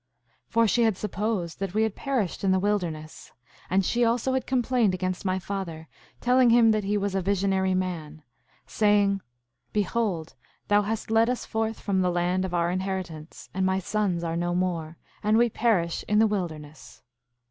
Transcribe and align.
5:2 0.47 0.47
For 0.51 0.67
she 0.67 0.81
had 0.81 0.97
supposed 0.97 1.59
that 1.59 1.75
we 1.75 1.83
had 1.83 1.93
perished 1.95 2.43
in 2.43 2.49
the 2.51 2.57
wilderness; 2.59 3.31
and 3.69 3.85
she 3.85 4.03
also 4.03 4.33
had 4.33 4.47
complained 4.47 4.95
against 4.95 5.25
my 5.25 5.37
father, 5.37 5.87
telling 6.19 6.49
him 6.49 6.71
that 6.71 6.83
he 6.83 6.97
was 6.97 7.13
a 7.13 7.21
visionary 7.21 7.75
man; 7.75 8.23
saying: 8.65 9.21
Behold 9.73 10.33
thou 10.69 10.81
hast 10.81 11.11
led 11.11 11.29
us 11.29 11.45
forth 11.45 11.79
from 11.79 12.01
the 12.01 12.09
land 12.09 12.45
of 12.45 12.53
our 12.55 12.71
inheritance, 12.71 13.51
and 13.53 13.63
my 13.63 13.77
sons 13.77 14.23
are 14.23 14.35
no 14.35 14.55
more, 14.55 14.97
and 15.21 15.37
we 15.37 15.49
perish 15.51 16.03
in 16.07 16.17
the 16.17 16.25
wilderness. 16.25 17.03